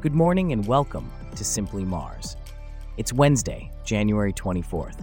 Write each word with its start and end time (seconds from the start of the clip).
Good 0.00 0.14
morning 0.14 0.52
and 0.52 0.66
welcome 0.66 1.12
to 1.36 1.44
Simply 1.44 1.84
Mars. 1.84 2.34
It's 2.96 3.12
Wednesday, 3.12 3.70
January 3.84 4.32
24th. 4.32 4.98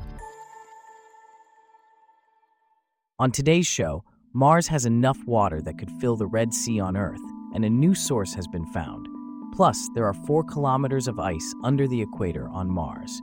On 3.20 3.31
today's 3.31 3.68
show, 3.68 4.04
Mars 4.33 4.65
has 4.70 4.88
enough 4.88 5.23
water 5.28 5.62
that 5.62 5.78
could 5.78 5.91
fill 6.02 6.15
the 6.15 6.25
Red 6.25 6.52
Sea 6.52 6.79
on 6.79 6.97
Earth, 6.97 7.21
and 7.54 7.64
a 7.64 7.70
new 7.70 7.93
source 7.93 8.33
has 8.33 8.47
been 8.47 8.65
found. 8.65 9.07
Plus, 9.55 9.88
there 9.93 10.07
are 10.07 10.15
four 10.15 10.43
kilometers 10.43 11.07
of 11.07 11.20
ice 11.20 11.54
under 11.64 11.88
the 11.88 12.02
equator 12.02 12.50
on 12.50 12.68
Mars. 12.68 13.21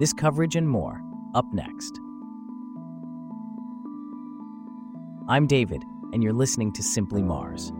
This 0.00 0.12
coverage 0.12 0.56
and 0.56 0.68
more, 0.68 1.00
up 1.36 1.46
next. 1.52 2.00
I'm 5.28 5.46
David, 5.46 5.84
and 6.12 6.20
you're 6.20 6.32
listening 6.32 6.72
to 6.72 6.82
Simply 6.82 7.22
Mars. 7.22 7.72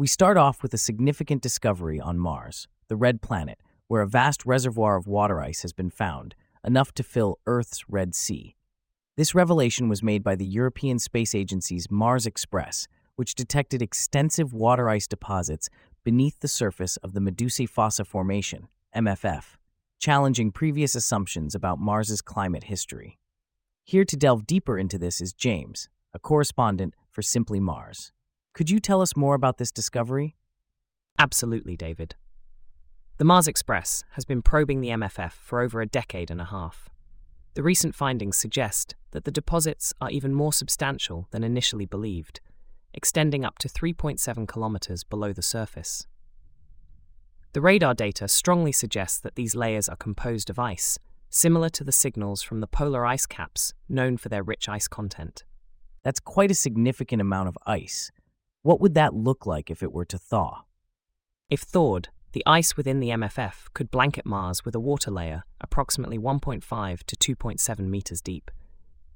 We 0.00 0.06
start 0.06 0.38
off 0.38 0.62
with 0.62 0.72
a 0.72 0.78
significant 0.78 1.42
discovery 1.42 2.00
on 2.00 2.18
Mars, 2.18 2.66
the 2.88 2.96
Red 2.96 3.20
Planet, 3.20 3.58
where 3.86 4.00
a 4.00 4.08
vast 4.08 4.46
reservoir 4.46 4.96
of 4.96 5.06
water 5.06 5.42
ice 5.42 5.60
has 5.60 5.74
been 5.74 5.90
found, 5.90 6.34
enough 6.64 6.94
to 6.94 7.02
fill 7.02 7.38
Earth's 7.44 7.84
Red 7.86 8.14
Sea. 8.14 8.56
This 9.18 9.34
revelation 9.34 9.90
was 9.90 10.02
made 10.02 10.24
by 10.24 10.36
the 10.36 10.46
European 10.46 10.98
Space 10.98 11.34
Agency's 11.34 11.90
Mars 11.90 12.24
Express, 12.24 12.88
which 13.16 13.34
detected 13.34 13.82
extensive 13.82 14.54
water 14.54 14.88
ice 14.88 15.06
deposits 15.06 15.68
beneath 16.02 16.40
the 16.40 16.48
surface 16.48 16.96
of 16.96 17.12
the 17.12 17.20
Medusae 17.20 17.68
Fossae 17.68 18.06
Formation, 18.06 18.68
MFF, 18.96 19.58
challenging 19.98 20.50
previous 20.50 20.94
assumptions 20.94 21.54
about 21.54 21.78
Mars's 21.78 22.22
climate 22.22 22.64
history. 22.64 23.18
Here 23.84 24.06
to 24.06 24.16
delve 24.16 24.46
deeper 24.46 24.78
into 24.78 24.96
this 24.96 25.20
is 25.20 25.34
James, 25.34 25.90
a 26.14 26.18
correspondent 26.18 26.94
for 27.10 27.20
Simply 27.20 27.60
Mars. 27.60 28.12
Could 28.52 28.70
you 28.70 28.80
tell 28.80 29.00
us 29.00 29.16
more 29.16 29.34
about 29.34 29.58
this 29.58 29.70
discovery? 29.70 30.36
Absolutely, 31.18 31.76
David. 31.76 32.14
The 33.18 33.24
Mars 33.24 33.46
Express 33.46 34.04
has 34.12 34.24
been 34.24 34.42
probing 34.42 34.80
the 34.80 34.88
MFF 34.88 35.32
for 35.32 35.60
over 35.60 35.80
a 35.80 35.86
decade 35.86 36.30
and 36.30 36.40
a 36.40 36.46
half. 36.46 36.88
The 37.54 37.62
recent 37.62 37.94
findings 37.94 38.36
suggest 38.36 38.94
that 39.10 39.24
the 39.24 39.30
deposits 39.30 39.92
are 40.00 40.10
even 40.10 40.34
more 40.34 40.52
substantial 40.52 41.28
than 41.30 41.44
initially 41.44 41.84
believed, 41.84 42.40
extending 42.94 43.44
up 43.44 43.58
to 43.58 43.68
3.7 43.68 44.48
kilometers 44.48 45.04
below 45.04 45.32
the 45.32 45.42
surface. 45.42 46.06
The 47.52 47.60
radar 47.60 47.94
data 47.94 48.28
strongly 48.28 48.72
suggests 48.72 49.18
that 49.20 49.34
these 49.34 49.54
layers 49.54 49.88
are 49.88 49.96
composed 49.96 50.50
of 50.50 50.58
ice, 50.58 50.98
similar 51.28 51.68
to 51.70 51.84
the 51.84 51.92
signals 51.92 52.42
from 52.42 52.60
the 52.60 52.66
polar 52.66 53.04
ice 53.04 53.26
caps 53.26 53.74
known 53.88 54.16
for 54.16 54.28
their 54.28 54.42
rich 54.42 54.68
ice 54.68 54.88
content. 54.88 55.44
That's 56.02 56.20
quite 56.20 56.50
a 56.50 56.54
significant 56.54 57.20
amount 57.20 57.48
of 57.48 57.58
ice. 57.66 58.10
What 58.62 58.80
would 58.80 58.94
that 58.94 59.14
look 59.14 59.46
like 59.46 59.70
if 59.70 59.82
it 59.82 59.92
were 59.92 60.04
to 60.04 60.18
thaw? 60.18 60.64
If 61.48 61.62
thawed, 61.62 62.10
the 62.32 62.42
ice 62.44 62.76
within 62.76 63.00
the 63.00 63.08
MFF 63.08 63.72
could 63.72 63.90
blanket 63.90 64.26
Mars 64.26 64.64
with 64.64 64.74
a 64.74 64.80
water 64.80 65.10
layer 65.10 65.44
approximately 65.60 66.18
1.5 66.18 67.02
to 67.04 67.36
2.7 67.36 67.78
meters 67.80 68.20
deep. 68.20 68.50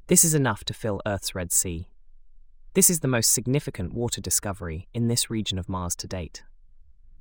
This 0.07 0.25
is 0.25 0.35
enough 0.35 0.65
to 0.65 0.75
fill 0.75 1.03
Earth's 1.07 1.35
Red 1.35 1.53
Sea. 1.53 1.89
This 2.73 2.89
is 2.89 3.01
the 3.01 3.09
most 3.09 3.33
significant 3.33 3.93
water 3.93 4.21
discovery 4.21 4.89
in 4.95 5.09
this 5.09 5.29
region 5.31 5.59
of 5.59 5.69
Mars 5.69 5.95
to 5.97 6.09
date. 6.09 6.43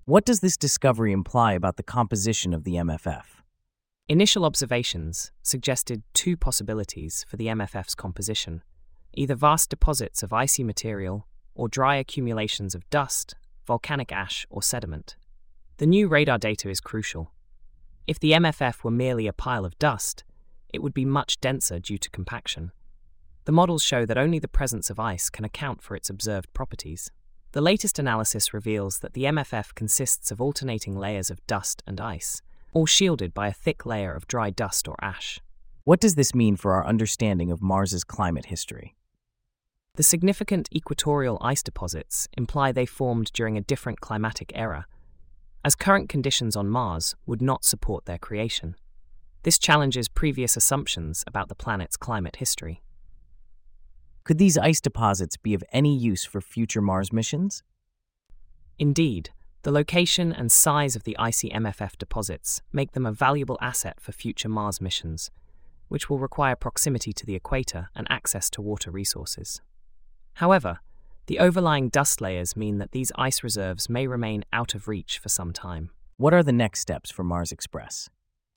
What 0.06 0.26
does 0.26 0.40
this 0.40 0.58
discovery 0.58 1.12
imply 1.12 1.54
about 1.54 1.78
the 1.78 1.84
composition 1.84 2.54
of 2.54 2.64
the 2.64 2.76
MFF? 2.76 3.24
Initial 4.08 4.46
observations 4.46 5.32
suggested 5.44 6.04
two 6.14 6.36
possibilities 6.38 7.26
for 7.28 7.36
the 7.36 7.48
MFF's 7.48 7.96
composition 7.96 8.64
either 9.16 9.36
vast 9.36 9.70
deposits 9.70 10.24
of 10.24 10.34
icy 10.34 10.64
material 10.64 11.28
or 11.56 11.68
dry 11.68 11.96
accumulations 11.96 12.76
of 12.76 12.90
dust, 12.90 13.36
volcanic 13.66 14.12
ash, 14.12 14.46
or 14.50 14.62
sediment. 14.62 15.16
The 15.78 15.86
new 15.86 16.08
radar 16.08 16.38
data 16.38 16.70
is 16.70 16.80
crucial. 16.80 17.32
If 18.06 18.20
the 18.20 18.32
MFF 18.32 18.84
were 18.84 18.92
merely 18.92 19.28
a 19.28 19.34
pile 19.34 19.66
of 19.66 19.80
dust, 19.80 20.24
it 20.74 20.82
would 20.82 20.94
be 20.94 21.06
much 21.06 21.40
denser 21.40 21.80
due 21.80 21.98
to 21.98 22.10
compaction. 22.10 22.72
The 23.46 23.52
models 23.52 23.84
show 23.84 24.06
that 24.06 24.18
only 24.18 24.40
the 24.40 24.48
presence 24.48 24.90
of 24.90 25.00
ice 25.00 25.30
can 25.30 25.46
account 25.46 25.82
for 25.82 25.96
its 25.96 26.10
observed 26.10 26.54
properties. 26.54 27.12
The 27.52 27.62
latest 27.62 28.00
analysis 28.00 28.54
reveals 28.54 29.00
that 29.00 29.14
the 29.14 29.26
MFF 29.26 29.76
consists 29.76 30.32
of 30.32 30.42
alternating 30.42 30.98
layers 30.98 31.30
of 31.30 31.46
dust 31.46 31.84
and 31.86 32.02
ice, 32.02 32.42
all 32.74 32.86
shielded 32.86 33.34
by 33.34 33.48
a 33.48 33.54
thick 33.54 33.86
layer 33.86 34.14
of 34.14 34.28
dry 34.28 34.50
dust 34.50 34.88
or 34.88 34.96
ash. 35.02 35.40
What 35.84 36.00
does 36.00 36.16
this 36.16 36.34
mean 36.34 36.56
for 36.56 36.74
our 36.74 36.86
understanding 36.86 37.52
of 37.52 37.62
Mars's 37.62 38.04
climate 38.04 38.46
history? 38.46 38.96
The 39.96 40.02
significant 40.02 40.70
equatorial 40.74 41.38
ice 41.40 41.62
deposits 41.62 42.28
imply 42.36 42.72
they 42.72 42.88
formed 42.88 43.32
during 43.32 43.58
a 43.58 43.62
different 43.62 44.02
climatic 44.02 44.52
era, 44.56 44.88
as 45.64 45.76
current 45.76 46.10
conditions 46.10 46.56
on 46.56 46.68
Mars 46.68 47.16
would 47.28 47.44
not 47.44 47.64
support 47.64 48.06
their 48.06 48.18
creation. 48.18 48.76
This 49.44 49.60
challenges 49.60 50.08
previous 50.08 50.58
assumptions 50.58 51.24
about 51.28 51.48
the 51.48 51.54
planet's 51.54 51.96
climate 51.96 52.38
history. 52.38 52.82
Could 54.24 54.40
these 54.40 54.58
ice 54.58 54.82
deposits 54.82 55.38
be 55.38 55.54
of 55.54 55.64
any 55.72 55.96
use 55.96 56.26
for 56.26 56.42
future 56.42 56.82
Mars 56.82 57.14
missions? 57.14 57.62
Indeed, 58.80 59.30
the 59.62 59.72
location 59.72 60.34
and 60.34 60.52
size 60.52 60.96
of 60.96 61.04
the 61.04 61.16
icy 61.20 61.52
MFF 61.52 62.00
deposits 62.00 62.64
make 62.72 62.94
them 62.94 63.06
a 63.06 63.12
valuable 63.12 63.60
asset 63.62 64.00
for 64.00 64.12
future 64.12 64.50
Mars 64.50 64.82
missions, 64.82 65.30
which 65.88 66.10
will 66.10 66.18
require 66.18 66.56
proximity 66.56 67.14
to 67.14 67.28
the 67.28 67.36
equator 67.36 67.90
and 67.96 68.08
access 68.10 68.50
to 68.50 68.62
water 68.64 68.90
resources. 68.90 69.62
However, 70.36 70.80
the 71.28 71.40
overlying 71.40 71.90
dust 71.90 72.20
layers 72.20 72.58
mean 72.58 72.80
that 72.80 72.92
these 72.92 73.12
ice 73.16 73.44
reserves 73.44 73.90
may 73.90 74.08
remain 74.08 74.44
out 74.52 74.76
of 74.76 74.88
reach 74.88 75.20
for 75.20 75.30
some 75.30 75.54
time. 75.54 75.92
What 76.18 76.34
are 76.34 76.44
the 76.44 76.52
next 76.52 76.82
steps 76.82 77.12
for 77.12 77.24
Mars 77.24 77.52
Express? 77.52 78.10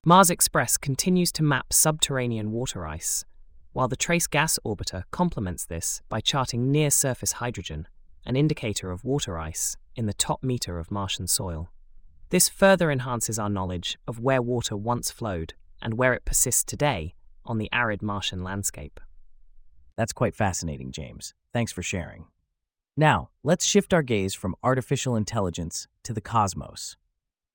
Mars 0.04 0.30
Express 0.30 0.76
continues 0.76 1.32
to 1.32 1.42
map 1.42 1.72
subterranean 1.72 2.52
water 2.52 2.86
ice, 2.86 3.24
while 3.72 3.88
the 3.88 3.96
Trace 3.96 4.26
Gas 4.26 4.58
Orbiter 4.64 5.04
complements 5.10 5.66
this 5.66 6.00
by 6.08 6.20
charting 6.20 6.70
near 6.70 6.90
surface 6.90 7.32
hydrogen, 7.32 7.88
an 8.24 8.36
indicator 8.36 8.90
of 8.90 9.04
water 9.04 9.38
ice, 9.38 9.76
in 9.94 10.06
the 10.06 10.14
top 10.14 10.42
meter 10.42 10.78
of 10.78 10.90
Martian 10.90 11.26
soil. 11.26 11.70
This 12.30 12.48
further 12.48 12.90
enhances 12.90 13.38
our 13.38 13.48
knowledge 13.48 13.98
of 14.08 14.18
where 14.18 14.42
water 14.42 14.76
once 14.76 15.10
flowed 15.10 15.54
and 15.80 15.94
where 15.94 16.12
it 16.14 16.24
persists 16.24 16.64
today 16.64 17.14
on 17.44 17.58
the 17.58 17.68
arid 17.72 18.02
Martian 18.02 18.42
landscape. 18.42 18.98
That's 19.96 20.12
quite 20.12 20.34
fascinating, 20.34 20.92
James. 20.92 21.34
Thanks 21.56 21.72
for 21.72 21.82
sharing. 21.82 22.26
Now, 22.98 23.30
let's 23.42 23.64
shift 23.64 23.94
our 23.94 24.02
gaze 24.02 24.34
from 24.34 24.56
artificial 24.62 25.16
intelligence 25.16 25.88
to 26.02 26.12
the 26.12 26.20
cosmos. 26.20 26.98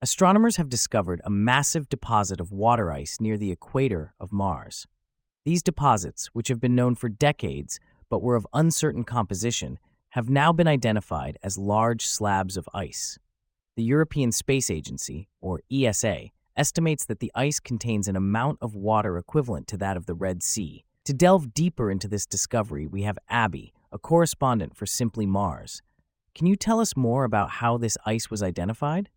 Astronomers 0.01 0.55
have 0.55 0.69
discovered 0.69 1.21
a 1.23 1.29
massive 1.29 1.87
deposit 1.87 2.41
of 2.41 2.51
water 2.51 2.91
ice 2.91 3.21
near 3.21 3.37
the 3.37 3.51
equator 3.51 4.15
of 4.19 4.31
Mars. 4.31 4.87
These 5.45 5.61
deposits, 5.61 6.31
which 6.33 6.47
have 6.47 6.59
been 6.59 6.73
known 6.73 6.95
for 6.95 7.09
decades 7.09 7.79
but 8.09 8.23
were 8.23 8.35
of 8.35 8.47
uncertain 8.55 9.03
composition, 9.03 9.77
have 10.09 10.31
now 10.31 10.51
been 10.51 10.67
identified 10.67 11.37
as 11.43 11.59
large 11.59 12.07
slabs 12.07 12.57
of 12.57 12.67
ice. 12.73 13.19
The 13.75 13.83
European 13.83 14.31
Space 14.31 14.71
Agency, 14.71 15.29
or 15.41 15.61
ESA, 15.71 16.29
estimates 16.57 17.05
that 17.05 17.19
the 17.19 17.31
ice 17.35 17.59
contains 17.59 18.07
an 18.07 18.15
amount 18.15 18.57
of 18.63 18.73
water 18.73 19.19
equivalent 19.19 19.67
to 19.67 19.77
that 19.77 19.95
of 19.95 20.07
the 20.07 20.15
Red 20.15 20.41
Sea, 20.41 20.85
to 21.05 21.13
delve 21.13 21.53
deeper 21.53 21.91
into 21.91 22.07
this 22.07 22.25
discovery, 22.25 22.87
we 22.87 23.03
have 23.03 23.19
Abby, 23.29 23.73
a 23.91 23.99
correspondent 23.99 24.75
for 24.75 24.85
Simply 24.85 25.25
Mars. 25.25 25.81
Can 26.33 26.47
you 26.47 26.55
tell 26.55 26.79
us 26.79 26.95
more 26.95 27.23
about 27.23 27.49
how 27.49 27.77
this 27.77 27.97
ice 28.05 28.29
was 28.29 28.41
identified? 28.41 29.09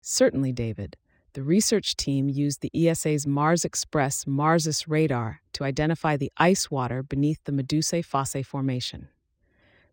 Certainly, 0.00 0.52
David. 0.52 0.96
The 1.34 1.42
research 1.44 1.94
team 1.94 2.28
used 2.28 2.60
the 2.60 2.72
ESA's 2.74 3.24
Mars 3.24 3.64
Express 3.64 4.26
MARSIS 4.26 4.88
radar 4.88 5.42
to 5.52 5.62
identify 5.62 6.16
the 6.16 6.32
ice 6.36 6.72
water 6.72 7.04
beneath 7.04 7.38
the 7.44 7.52
Medusae 7.52 8.04
Fossae 8.04 8.44
Formation. 8.44 9.08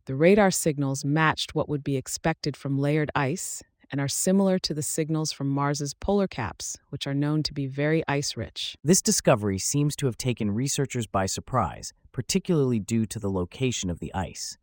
The 0.06 0.16
radar 0.16 0.50
signals 0.50 1.06
matched 1.06 1.54
what 1.54 1.70
would 1.70 1.84
be 1.84 1.96
expected 1.96 2.58
from 2.58 2.80
layered 2.80 3.12
ice 3.14 3.62
and 3.92 4.02
are 4.02 4.08
similar 4.08 4.60
to 4.60 4.74
the 4.74 4.82
signals 4.82 5.32
from 5.32 5.50
Mars's 5.50 5.94
polar 5.94 6.28
caps, 6.28 6.78
which 6.90 7.08
are 7.08 7.14
known 7.14 7.44
to 7.44 7.54
be 7.54 7.68
very 7.68 8.04
ice 8.08 8.36
rich. 8.36 8.76
This 8.84 9.02
discovery 9.02 9.58
seems 9.58 9.96
to 9.98 10.06
have 10.06 10.18
taken 10.18 10.52
researchers 10.52 11.08
by 11.08 11.26
surprise, 11.26 11.94
particularly 12.12 12.80
due 12.80 13.06
to 13.06 13.20
the 13.20 13.32
location 13.32 13.90
of 13.90 14.00
the 14.00 14.14
ice. 14.14 14.58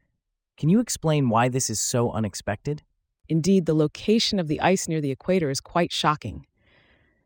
Can 0.57 0.69
you 0.69 0.81
explain 0.81 1.29
why 1.29 1.49
this 1.49 1.69
is 1.69 1.81
so 1.81 2.11
unexpected? 2.13 2.83
Indeed, 3.29 3.67
the 3.67 3.75
location 3.75 4.39
of 4.39 4.49
the 4.49 4.61
ice 4.61 4.87
near 4.87 5.01
the 5.01 5.11
equator 5.11 5.51
is 5.51 5.61
quite 5.61 5.93
shocking. 5.93 6.47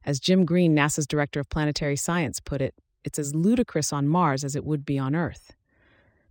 As 0.05 0.21
Jim 0.21 0.45
Green, 0.45 0.75
NASA's 0.75 1.07
director 1.07 1.41
of 1.41 1.51
planetary 1.51 1.97
science, 1.97 2.41
put 2.41 2.63
it, 2.63 2.75
it's 3.05 3.19
as 3.19 3.35
ludicrous 3.35 3.93
on 3.93 4.09
Mars 4.09 4.45
as 4.45 4.55
it 4.55 4.65
would 4.65 4.85
be 4.85 4.99
on 4.99 5.15
Earth. 5.15 5.55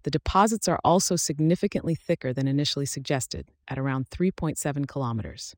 The 0.07 0.11
deposits 0.11 0.69
are 0.69 0.79
also 0.85 1.17
significantly 1.17 1.93
thicker 1.93 2.31
than 2.31 2.47
initially 2.47 2.85
suggested, 2.85 3.51
at 3.67 3.77
around 3.77 4.09
3.7 4.09 4.87
kilometers. 4.87 5.53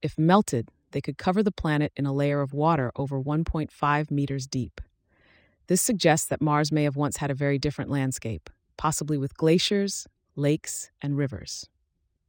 If 0.00 0.16
melted, 0.16 0.68
they 0.92 1.00
could 1.00 1.18
cover 1.18 1.42
the 1.42 1.50
planet 1.50 1.90
in 1.96 2.06
a 2.06 2.12
layer 2.12 2.40
of 2.40 2.54
water 2.54 2.92
over 2.94 3.20
1.5 3.20 4.10
meters 4.12 4.46
deep. 4.46 4.80
This 5.66 5.82
suggests 5.82 6.28
that 6.28 6.40
Mars 6.40 6.70
may 6.70 6.84
have 6.84 6.94
once 6.94 7.16
had 7.16 7.32
a 7.32 7.34
very 7.34 7.58
different 7.58 7.90
landscape, 7.90 8.48
possibly 8.76 9.18
with 9.18 9.36
glaciers, 9.36 10.06
lakes, 10.36 10.92
and 11.02 11.16
rivers. 11.16 11.66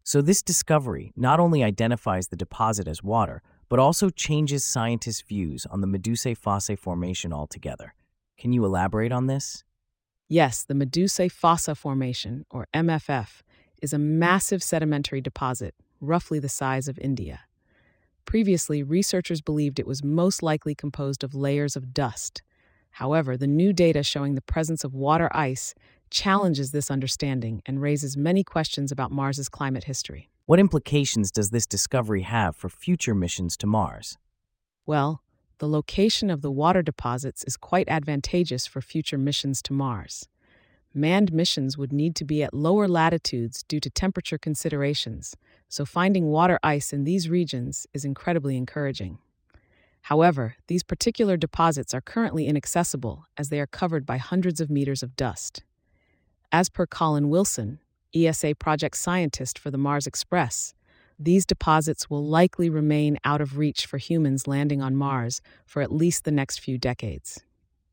So, 0.03 0.23
this 0.23 0.41
discovery 0.41 1.13
not 1.15 1.39
only 1.39 1.63
identifies 1.63 2.29
the 2.29 2.35
deposit 2.35 2.87
as 2.87 3.03
water, 3.03 3.43
but 3.69 3.77
also 3.77 4.09
changes 4.09 4.65
scientists' 4.65 5.21
views 5.21 5.67
on 5.67 5.81
the 5.81 5.87
Medusae 5.87 6.35
Fossae 6.35 6.79
Formation 6.79 7.31
altogether. 7.31 7.93
Can 8.39 8.53
you 8.53 8.65
elaborate 8.65 9.11
on 9.11 9.27
this? 9.27 9.63
Yes, 10.31 10.63
the 10.63 10.75
Medusae 10.75 11.31
Fossae 11.31 11.75
Formation, 11.75 12.45
or 12.51 12.67
MFF, 12.71 13.41
is 13.81 13.93
a 13.93 13.97
massive 13.97 14.61
sedimentary 14.61 15.21
deposit, 15.21 15.73
roughly 15.99 16.37
the 16.37 16.47
size 16.47 16.87
of 16.87 16.99
India. 16.99 17.41
Previously, 18.25 18.83
researchers 18.83 19.41
believed 19.41 19.79
it 19.79 19.87
was 19.87 20.03
most 20.03 20.43
likely 20.43 20.75
composed 20.75 21.23
of 21.23 21.33
layers 21.33 21.75
of 21.75 21.95
dust. 21.95 22.43
However, 22.91 23.37
the 23.37 23.47
new 23.47 23.73
data 23.73 24.03
showing 24.03 24.35
the 24.35 24.41
presence 24.41 24.83
of 24.83 24.93
water 24.93 25.31
ice 25.33 25.73
challenges 26.11 26.69
this 26.69 26.91
understanding 26.91 27.63
and 27.65 27.81
raises 27.81 28.15
many 28.15 28.43
questions 28.43 28.91
about 28.91 29.11
Mars's 29.11 29.49
climate 29.49 29.85
history. 29.85 30.29
What 30.45 30.59
implications 30.59 31.31
does 31.31 31.49
this 31.49 31.65
discovery 31.65 32.21
have 32.21 32.55
for 32.55 32.69
future 32.69 33.15
missions 33.15 33.57
to 33.57 33.65
Mars? 33.65 34.19
Well, 34.85 35.23
the 35.59 35.67
location 35.67 36.29
of 36.29 36.41
the 36.41 36.51
water 36.51 36.81
deposits 36.81 37.43
is 37.43 37.57
quite 37.57 37.87
advantageous 37.87 38.65
for 38.65 38.81
future 38.81 39.17
missions 39.17 39.61
to 39.61 39.73
Mars. 39.73 40.27
Manned 40.93 41.31
missions 41.31 41.77
would 41.77 41.93
need 41.93 42.15
to 42.15 42.25
be 42.25 42.41
at 42.41 42.53
lower 42.53 42.87
latitudes 42.87 43.63
due 43.63 43.79
to 43.81 43.89
temperature 43.89 44.37
considerations, 44.37 45.35
so 45.67 45.85
finding 45.85 46.27
water 46.27 46.59
ice 46.63 46.91
in 46.91 47.03
these 47.03 47.29
regions 47.29 47.85
is 47.93 48.03
incredibly 48.03 48.57
encouraging. 48.57 49.19
However, 50.03 50.55
these 50.67 50.81
particular 50.81 51.37
deposits 51.37 51.93
are 51.93 52.01
currently 52.01 52.47
inaccessible 52.47 53.25
as 53.37 53.49
they 53.49 53.59
are 53.59 53.67
covered 53.67 54.05
by 54.05 54.17
hundreds 54.17 54.59
of 54.59 54.69
meters 54.69 55.03
of 55.03 55.15
dust. 55.15 55.63
As 56.51 56.69
per 56.69 56.87
Colin 56.87 57.29
Wilson, 57.29 57.79
ESA 58.15 58.55
project 58.55 58.97
scientist 58.97 59.59
for 59.59 59.69
the 59.69 59.77
Mars 59.77 60.07
Express, 60.07 60.73
these 61.19 61.45
deposits 61.45 62.09
will 62.09 62.25
likely 62.25 62.69
remain 62.69 63.17
out 63.25 63.41
of 63.41 63.57
reach 63.57 63.85
for 63.85 63.97
humans 63.97 64.47
landing 64.47 64.81
on 64.81 64.95
Mars 64.95 65.41
for 65.65 65.81
at 65.81 65.91
least 65.91 66.23
the 66.23 66.31
next 66.31 66.59
few 66.61 66.77
decades. 66.77 67.43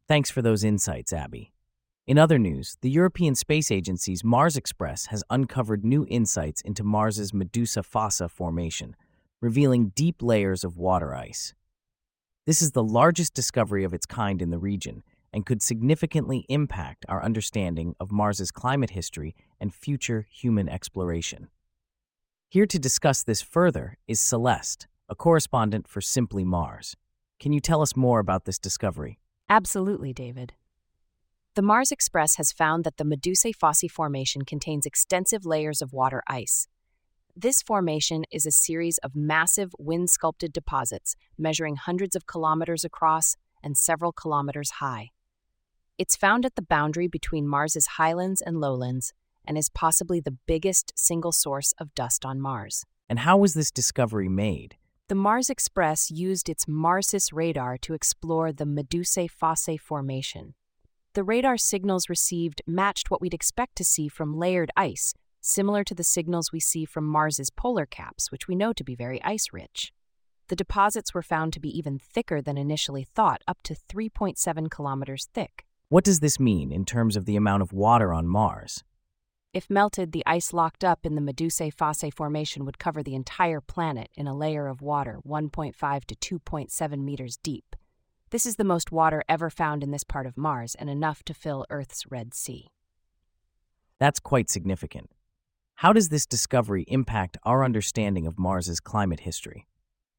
Thanks 0.06 0.30
for 0.30 0.40
those 0.40 0.62
insights, 0.62 1.12
Abby. 1.12 1.52
In 2.06 2.18
other 2.18 2.38
news, 2.38 2.76
the 2.82 2.90
European 2.90 3.34
Space 3.34 3.72
Agency's 3.72 4.22
Mars 4.22 4.56
Express 4.56 5.06
has 5.06 5.24
uncovered 5.28 5.84
new 5.84 6.06
insights 6.08 6.60
into 6.60 6.84
Mars's 6.84 7.32
Medusae 7.32 7.84
Fossae 7.84 8.30
formation, 8.30 8.94
revealing 9.40 9.90
deep 9.96 10.22
layers 10.22 10.62
of 10.62 10.76
water 10.76 11.12
ice. 11.12 11.52
This 12.46 12.62
is 12.62 12.70
the 12.70 12.84
largest 12.84 13.34
discovery 13.34 13.82
of 13.82 13.92
its 13.92 14.06
kind 14.06 14.40
in 14.40 14.50
the 14.50 14.58
region 14.58 15.02
and 15.32 15.44
could 15.44 15.60
significantly 15.60 16.46
impact 16.48 17.04
our 17.08 17.24
understanding 17.24 17.96
of 17.98 18.12
Mars's 18.12 18.52
climate 18.52 18.90
history 18.90 19.34
and 19.60 19.74
future 19.74 20.28
human 20.30 20.68
exploration. 20.68 21.48
Here 22.56 22.64
to 22.64 22.78
discuss 22.78 23.22
this 23.22 23.42
further 23.42 23.98
is 24.08 24.18
Celeste, 24.18 24.86
a 25.10 25.14
correspondent 25.14 25.86
for 25.86 26.00
Simply 26.00 26.42
Mars. 26.42 26.96
Can 27.38 27.52
you 27.52 27.60
tell 27.60 27.82
us 27.82 27.94
more 27.94 28.18
about 28.18 28.46
this 28.46 28.58
discovery? 28.58 29.18
Absolutely, 29.50 30.14
David. 30.14 30.54
The 31.54 31.60
Mars 31.60 31.92
Express 31.92 32.36
has 32.36 32.52
found 32.52 32.84
that 32.84 32.96
the 32.96 33.04
Medusae 33.04 33.54
Fossae 33.54 33.90
Formation 33.90 34.46
contains 34.46 34.86
extensive 34.86 35.44
layers 35.44 35.82
of 35.82 35.92
water 35.92 36.22
ice. 36.28 36.66
This 37.36 37.60
formation 37.60 38.24
is 38.32 38.46
a 38.46 38.50
series 38.50 38.96
of 39.02 39.14
massive 39.14 39.74
wind 39.78 40.08
sculpted 40.08 40.54
deposits 40.54 41.14
measuring 41.36 41.76
hundreds 41.76 42.16
of 42.16 42.26
kilometers 42.26 42.86
across 42.86 43.36
and 43.62 43.76
several 43.76 44.12
kilometers 44.12 44.70
high. 44.80 45.10
It's 45.98 46.16
found 46.16 46.46
at 46.46 46.54
the 46.54 46.62
boundary 46.62 47.06
between 47.06 47.46
Mars's 47.46 47.86
highlands 47.98 48.40
and 48.40 48.62
lowlands 48.62 49.12
and 49.46 49.56
is 49.56 49.68
possibly 49.68 50.20
the 50.20 50.36
biggest 50.46 50.92
single 50.96 51.32
source 51.32 51.72
of 51.78 51.94
dust 51.94 52.24
on 52.24 52.40
Mars. 52.40 52.84
And 53.08 53.20
how 53.20 53.36
was 53.36 53.54
this 53.54 53.70
discovery 53.70 54.28
made? 54.28 54.76
The 55.08 55.14
Mars 55.14 55.48
Express 55.48 56.10
used 56.10 56.48
its 56.48 56.66
MARSIS 56.66 57.32
radar 57.32 57.78
to 57.78 57.94
explore 57.94 58.52
the 58.52 58.64
Medusae 58.64 59.30
Fossae 59.30 59.78
Formation. 59.78 60.54
The 61.14 61.22
radar 61.22 61.56
signals 61.56 62.08
received 62.08 62.60
matched 62.66 63.10
what 63.10 63.20
we'd 63.20 63.32
expect 63.32 63.76
to 63.76 63.84
see 63.84 64.08
from 64.08 64.36
layered 64.36 64.70
ice, 64.76 65.14
similar 65.40 65.84
to 65.84 65.94
the 65.94 66.04
signals 66.04 66.50
we 66.52 66.60
see 66.60 66.84
from 66.84 67.06
Mars's 67.06 67.50
polar 67.50 67.86
caps, 67.86 68.32
which 68.32 68.48
we 68.48 68.56
know 68.56 68.72
to 68.72 68.82
be 68.84 68.96
very 68.96 69.22
ice 69.22 69.46
rich. 69.52 69.92
The 70.48 70.56
deposits 70.56 71.14
were 71.14 71.22
found 71.22 71.52
to 71.52 71.60
be 71.60 71.76
even 71.76 71.98
thicker 71.98 72.42
than 72.42 72.58
initially 72.58 73.04
thought, 73.04 73.42
up 73.48 73.58
to 73.64 73.74
3.7 73.74 74.70
kilometers 74.70 75.28
thick. 75.32 75.64
What 75.88 76.04
does 76.04 76.20
this 76.20 76.40
mean 76.40 76.72
in 76.72 76.84
terms 76.84 77.16
of 77.16 77.26
the 77.26 77.36
amount 77.36 77.62
of 77.62 77.72
water 77.72 78.12
on 78.12 78.26
Mars? 78.26 78.82
If 79.52 79.70
melted, 79.70 80.12
the 80.12 80.24
ice 80.26 80.52
locked 80.52 80.84
up 80.84 81.06
in 81.06 81.14
the 81.14 81.20
Medusae 81.20 81.74
Fossae 81.74 82.12
Formation 82.12 82.64
would 82.64 82.78
cover 82.78 83.02
the 83.02 83.14
entire 83.14 83.60
planet 83.60 84.10
in 84.14 84.26
a 84.26 84.36
layer 84.36 84.66
of 84.66 84.82
water 84.82 85.18
1.5 85.26 86.04
to 86.04 86.40
2.7 86.40 86.98
meters 87.04 87.38
deep. 87.38 87.74
This 88.30 88.44
is 88.44 88.56
the 88.56 88.64
most 88.64 88.92
water 88.92 89.22
ever 89.28 89.48
found 89.48 89.82
in 89.82 89.92
this 89.92 90.04
part 90.04 90.26
of 90.26 90.36
Mars 90.36 90.74
and 90.74 90.90
enough 90.90 91.22
to 91.24 91.34
fill 91.34 91.64
Earth's 91.70 92.04
Red 92.10 92.34
Sea. 92.34 92.68
That's 93.98 94.20
quite 94.20 94.50
significant. 94.50 95.10
How 95.76 95.92
does 95.92 96.08
this 96.08 96.26
discovery 96.26 96.84
impact 96.88 97.38
our 97.44 97.64
understanding 97.64 98.26
of 98.26 98.38
Mars's 98.38 98.80
climate 98.80 99.20
history? 99.20 99.66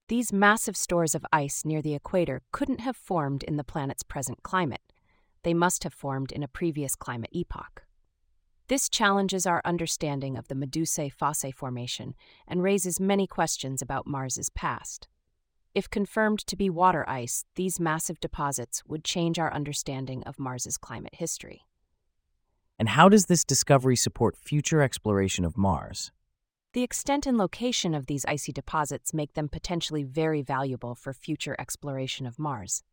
These 0.07 0.31
massive 0.31 0.77
stores 0.77 1.13
of 1.13 1.25
ice 1.31 1.65
near 1.65 1.81
the 1.81 1.93
equator 1.93 2.41
couldn't 2.51 2.79
have 2.79 2.95
formed 2.95 3.43
in 3.43 3.57
the 3.57 3.63
planet's 3.63 4.03
present 4.03 4.41
climate 4.41 4.81
they 5.47 5.53
must 5.53 5.85
have 5.85 5.93
formed 5.93 6.33
in 6.33 6.43
a 6.43 6.47
previous 6.49 6.93
climate 6.93 7.29
epoch. 7.31 7.83
This 8.69 8.89
challenges 8.89 9.45
our 9.45 9.61
understanding 9.63 10.35
of 10.35 10.49
the 10.49 10.55
Medusae 10.55 11.13
Fossae 11.13 11.53
formation 11.53 12.15
and 12.45 12.61
raises 12.61 12.99
many 12.99 13.25
questions 13.25 13.81
about 13.81 14.05
Mars's 14.05 14.49
past. 14.49 15.07
If 15.73 15.89
confirmed 15.89 16.39
to 16.47 16.57
be 16.57 16.69
water 16.69 17.07
ice, 17.07 17.45
these 17.55 17.79
massive 17.79 18.19
deposits 18.19 18.83
would 18.85 19.05
change 19.05 19.39
our 19.39 19.53
understanding 19.53 20.21
of 20.23 20.37
Mars's 20.37 20.77
climate 20.77 21.15
history. 21.15 21.61
And 22.77 22.89
how 22.89 23.07
does 23.07 23.27
this 23.27 23.45
discovery 23.45 23.95
support 23.95 24.35
future 24.35 24.81
exploration 24.81 25.45
of 25.45 25.57
Mars? 25.57 26.11
The 26.73 26.83
extent 26.83 27.25
and 27.25 27.37
location 27.37 27.95
of 27.95 28.07
these 28.07 28.25
icy 28.25 28.51
deposits 28.51 29.13
make 29.13 29.33
them 29.33 29.47
potentially 29.47 30.03
very 30.03 30.41
valuable 30.41 30.93
for 30.93 31.13
future 31.13 31.55
exploration 31.57 32.25
of 32.25 32.37
Mars. 32.37 32.83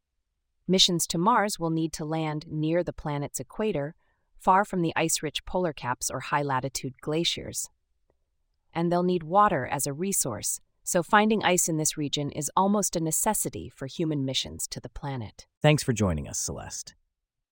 Missions 0.68 1.06
to 1.08 1.18
Mars 1.18 1.58
will 1.58 1.70
need 1.70 1.92
to 1.94 2.04
land 2.04 2.46
near 2.48 2.84
the 2.84 2.92
planet's 2.92 3.40
equator, 3.40 3.96
far 4.44 4.62
from 4.62 4.82
the 4.82 4.92
ice 4.94 5.22
rich 5.22 5.42
polar 5.46 5.72
caps 5.72 6.10
or 6.10 6.20
high 6.20 6.42
latitude 6.42 7.00
glaciers. 7.00 7.70
And 8.74 8.92
they'll 8.92 9.02
need 9.02 9.22
water 9.22 9.66
as 9.66 9.86
a 9.86 9.94
resource, 9.94 10.60
so 10.82 11.02
finding 11.02 11.42
ice 11.42 11.66
in 11.66 11.78
this 11.78 11.96
region 11.96 12.30
is 12.30 12.50
almost 12.54 12.94
a 12.94 13.00
necessity 13.00 13.70
for 13.70 13.86
human 13.86 14.22
missions 14.26 14.66
to 14.66 14.80
the 14.80 14.90
planet. 14.90 15.46
Thanks 15.62 15.82
for 15.82 15.94
joining 15.94 16.28
us, 16.28 16.38
Celeste. 16.38 16.94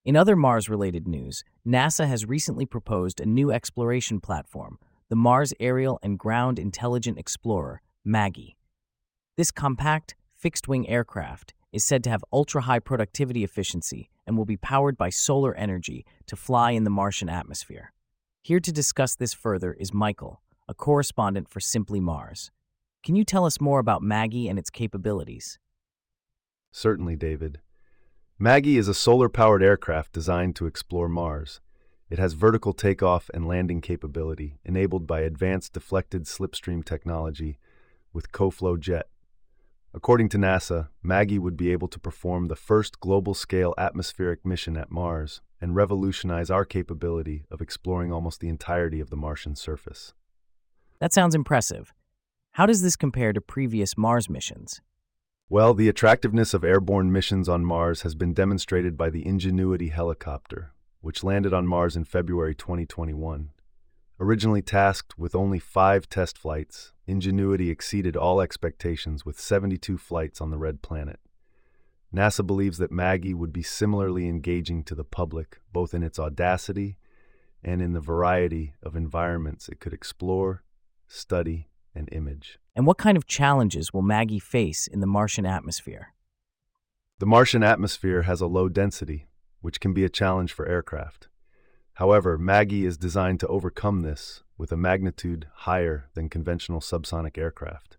In 0.04 0.16
other 0.16 0.36
Mars 0.36 0.68
related 0.68 1.08
news, 1.08 1.44
NASA 1.66 2.06
has 2.06 2.26
recently 2.26 2.66
proposed 2.66 3.20
a 3.20 3.26
new 3.26 3.50
exploration 3.50 4.20
platform, 4.20 4.78
the 5.08 5.16
Mars 5.16 5.54
Aerial 5.58 5.98
and 6.02 6.18
Ground 6.18 6.58
Intelligent 6.58 7.18
Explorer, 7.18 7.80
MAGGIE. 8.04 8.56
This 9.38 9.50
compact, 9.50 10.14
fixed 10.34 10.68
wing 10.68 10.86
aircraft 10.90 11.54
is 11.72 11.84
said 11.84 12.04
to 12.04 12.10
have 12.10 12.24
ultra 12.32 12.62
high 12.62 12.78
productivity 12.78 13.42
efficiency 13.42 14.10
and 14.26 14.36
will 14.36 14.44
be 14.44 14.56
powered 14.56 14.96
by 14.96 15.10
solar 15.10 15.54
energy 15.54 16.04
to 16.26 16.36
fly 16.36 16.72
in 16.72 16.84
the 16.84 16.90
Martian 16.90 17.28
atmosphere. 17.28 17.92
Here 18.42 18.60
to 18.60 18.72
discuss 18.72 19.14
this 19.14 19.32
further 19.32 19.72
is 19.72 19.94
Michael, 19.94 20.42
a 20.68 20.74
correspondent 20.74 21.48
for 21.48 21.60
Simply 21.60 22.00
Mars. 22.00 22.50
Can 23.02 23.16
you 23.16 23.24
tell 23.24 23.44
us 23.44 23.60
more 23.60 23.78
about 23.78 24.02
Maggie 24.02 24.48
and 24.48 24.58
its 24.58 24.70
capabilities? 24.70 25.58
Certainly, 26.70 27.16
David. 27.16 27.60
Maggie 28.38 28.78
is 28.78 28.88
a 28.88 28.94
solar 28.94 29.28
powered 29.28 29.62
aircraft 29.62 30.12
designed 30.12 30.56
to 30.56 30.66
explore 30.66 31.08
Mars. 31.08 31.60
It 32.10 32.18
has 32.18 32.34
vertical 32.34 32.72
takeoff 32.72 33.30
and 33.32 33.46
landing 33.46 33.80
capability, 33.80 34.58
enabled 34.64 35.06
by 35.06 35.20
advanced 35.20 35.72
deflected 35.72 36.24
slipstream 36.24 36.84
technology 36.84 37.58
with 38.12 38.32
CoFlow 38.32 38.78
Jet, 38.78 39.08
According 39.94 40.30
to 40.30 40.38
NASA, 40.38 40.88
Maggie 41.02 41.38
would 41.38 41.56
be 41.56 41.70
able 41.70 41.88
to 41.88 42.00
perform 42.00 42.48
the 42.48 42.56
first 42.56 42.98
global 43.00 43.34
scale 43.34 43.74
atmospheric 43.76 44.44
mission 44.44 44.76
at 44.78 44.90
Mars 44.90 45.42
and 45.60 45.76
revolutionize 45.76 46.50
our 46.50 46.64
capability 46.64 47.44
of 47.50 47.60
exploring 47.60 48.10
almost 48.10 48.40
the 48.40 48.48
entirety 48.48 49.00
of 49.00 49.10
the 49.10 49.16
Martian 49.16 49.54
surface. 49.54 50.14
That 50.98 51.12
sounds 51.12 51.34
impressive. 51.34 51.92
How 52.52 52.64
does 52.64 52.80
this 52.80 52.96
compare 52.96 53.34
to 53.34 53.40
previous 53.40 53.98
Mars 53.98 54.30
missions? 54.30 54.80
Well, 55.50 55.74
the 55.74 55.90
attractiveness 55.90 56.54
of 56.54 56.64
airborne 56.64 57.12
missions 57.12 57.46
on 57.46 57.62
Mars 57.62 58.00
has 58.00 58.14
been 58.14 58.32
demonstrated 58.32 58.96
by 58.96 59.10
the 59.10 59.26
Ingenuity 59.26 59.88
helicopter, 59.88 60.72
which 61.02 61.22
landed 61.22 61.52
on 61.52 61.66
Mars 61.66 61.96
in 61.96 62.04
February 62.04 62.54
2021. 62.54 63.50
Originally 64.22 64.62
tasked 64.62 65.18
with 65.18 65.34
only 65.34 65.58
five 65.58 66.08
test 66.08 66.38
flights, 66.38 66.92
Ingenuity 67.08 67.70
exceeded 67.70 68.16
all 68.16 68.40
expectations 68.40 69.26
with 69.26 69.40
72 69.40 69.98
flights 69.98 70.40
on 70.40 70.52
the 70.52 70.58
Red 70.58 70.80
Planet. 70.80 71.18
NASA 72.14 72.46
believes 72.46 72.78
that 72.78 72.92
Maggie 72.92 73.34
would 73.34 73.52
be 73.52 73.64
similarly 73.64 74.28
engaging 74.28 74.84
to 74.84 74.94
the 74.94 75.02
public, 75.02 75.60
both 75.72 75.92
in 75.92 76.04
its 76.04 76.20
audacity 76.20 76.98
and 77.64 77.82
in 77.82 77.94
the 77.94 78.00
variety 78.00 78.74
of 78.80 78.94
environments 78.94 79.68
it 79.68 79.80
could 79.80 79.92
explore, 79.92 80.62
study, 81.08 81.68
and 81.92 82.08
image. 82.12 82.60
And 82.76 82.86
what 82.86 82.98
kind 82.98 83.16
of 83.16 83.26
challenges 83.26 83.92
will 83.92 84.02
Maggie 84.02 84.38
face 84.38 84.86
in 84.86 85.00
the 85.00 85.06
Martian 85.08 85.46
atmosphere? 85.46 86.14
The 87.18 87.26
Martian 87.26 87.64
atmosphere 87.64 88.22
has 88.22 88.40
a 88.40 88.46
low 88.46 88.68
density, 88.68 89.26
which 89.62 89.80
can 89.80 89.92
be 89.92 90.04
a 90.04 90.08
challenge 90.08 90.52
for 90.52 90.68
aircraft. 90.68 91.26
However, 92.02 92.36
Maggie 92.36 92.84
is 92.84 92.96
designed 92.98 93.38
to 93.38 93.46
overcome 93.46 94.00
this 94.00 94.42
with 94.58 94.72
a 94.72 94.76
magnitude 94.76 95.46
higher 95.54 96.10
than 96.14 96.28
conventional 96.28 96.80
subsonic 96.80 97.38
aircraft. 97.38 97.96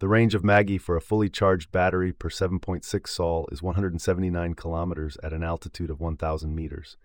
The 0.00 0.08
range 0.08 0.34
of 0.34 0.42
Maggie 0.42 0.78
for 0.78 0.96
a 0.96 1.00
fully 1.00 1.28
charged 1.28 1.70
battery 1.70 2.12
per 2.12 2.28
7.6 2.28 3.06
Sol 3.06 3.48
is 3.52 3.62
179 3.62 4.54
kilometers 4.54 5.16
at 5.22 5.32
an 5.32 5.44
altitude 5.44 5.90
of 5.90 6.00
1,000 6.00 6.56
meters. 6.56 6.96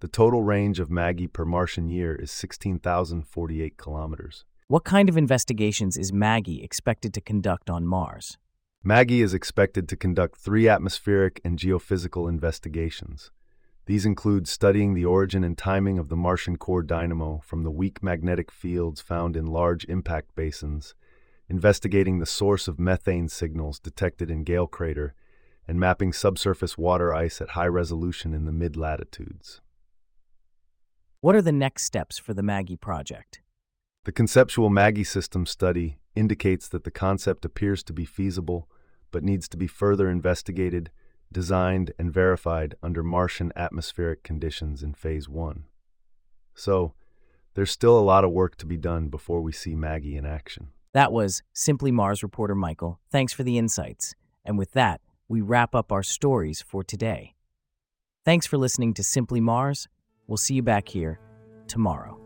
The 0.00 0.08
total 0.08 0.42
range 0.42 0.80
of 0.80 0.90
Maggie 0.90 1.28
per 1.28 1.44
Martian 1.44 1.88
year 1.88 2.16
is 2.16 2.32
16,048 2.32 3.76
kilometers. 3.76 4.44
What 4.66 4.82
kind 4.82 5.08
of 5.08 5.16
investigations 5.16 5.96
is 5.96 6.12
Maggie 6.12 6.64
expected 6.64 7.14
to 7.14 7.20
conduct 7.20 7.70
on 7.70 7.86
Mars? 7.86 8.38
Maggie 8.82 9.22
is 9.22 9.32
expected 9.32 9.88
to 9.88 9.96
conduct 9.96 10.36
three 10.36 10.68
atmospheric 10.68 11.40
and 11.44 11.60
geophysical 11.60 12.28
investigations. 12.28 13.30
These 13.86 14.06
include 14.06 14.48
studying 14.48 14.94
the 14.94 15.04
origin 15.04 15.44
and 15.44 15.58
timing 15.58 15.98
of 15.98 16.08
the 16.08 16.16
Martian 16.16 16.56
core 16.56 16.82
dynamo 16.82 17.42
from 17.44 17.64
the 17.64 17.70
weak 17.70 18.02
magnetic 18.02 18.50
fields 18.50 19.02
found 19.02 19.36
in 19.36 19.46
large 19.46 19.84
impact 19.84 20.34
basins, 20.34 20.94
investigating 21.48 22.18
the 22.18 22.26
source 22.26 22.66
of 22.66 22.80
methane 22.80 23.28
signals 23.28 23.78
detected 23.78 24.30
in 24.30 24.42
Gale 24.42 24.66
Crater, 24.66 25.14
and 25.68 25.78
mapping 25.78 26.12
subsurface 26.12 26.78
water 26.78 27.14
ice 27.14 27.40
at 27.40 27.50
high 27.50 27.66
resolution 27.66 28.32
in 28.32 28.46
the 28.46 28.52
mid 28.52 28.76
latitudes. 28.76 29.60
What 31.20 31.34
are 31.34 31.42
the 31.42 31.52
next 31.52 31.84
steps 31.84 32.18
for 32.18 32.34
the 32.34 32.42
Maggie 32.42 32.76
project? 32.76 33.42
The 34.04 34.12
conceptual 34.12 34.68
Maggie 34.68 35.04
system 35.04 35.46
study 35.46 35.98
indicates 36.14 36.68
that 36.68 36.84
the 36.84 36.90
concept 36.90 37.44
appears 37.44 37.82
to 37.84 37.92
be 37.92 38.04
feasible, 38.04 38.68
but 39.10 39.24
needs 39.24 39.48
to 39.48 39.56
be 39.56 39.66
further 39.66 40.10
investigated, 40.10 40.90
designed, 41.34 41.92
and 41.98 42.10
verified 42.10 42.76
under 42.82 43.02
Martian 43.02 43.52
atmospheric 43.54 44.22
conditions 44.22 44.82
in 44.82 44.94
Phase 44.94 45.28
1. 45.28 45.64
So, 46.54 46.94
there's 47.52 47.70
still 47.70 47.98
a 47.98 48.00
lot 48.00 48.24
of 48.24 48.30
work 48.30 48.56
to 48.56 48.66
be 48.66 48.78
done 48.78 49.08
before 49.08 49.42
we 49.42 49.52
see 49.52 49.74
Maggie 49.74 50.16
in 50.16 50.24
action. 50.24 50.68
That 50.94 51.12
was 51.12 51.42
Simply 51.52 51.92
Mars 51.92 52.22
reporter 52.22 52.54
Michael. 52.54 53.00
Thanks 53.10 53.32
for 53.32 53.42
the 53.42 53.58
insights. 53.58 54.14
And 54.44 54.56
with 54.56 54.72
that, 54.72 55.00
we 55.28 55.40
wrap 55.40 55.74
up 55.74 55.92
our 55.92 56.02
stories 56.02 56.62
for 56.62 56.82
today. 56.82 57.34
Thanks 58.24 58.46
for 58.46 58.56
listening 58.56 58.94
to 58.94 59.02
Simply 59.02 59.40
Mars. 59.40 59.88
We'll 60.26 60.36
see 60.36 60.54
you 60.54 60.62
back 60.62 60.88
here 60.88 61.20
tomorrow. 61.66 62.23